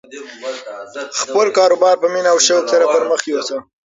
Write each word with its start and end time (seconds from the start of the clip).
خپل 1.21 1.47
کاروبار 1.57 1.95
په 2.01 2.07
مینه 2.13 2.29
او 2.33 2.39
شوق 2.47 2.63
سره 2.73 2.85
پرمخ 2.93 3.21
یوسه. 3.31 3.57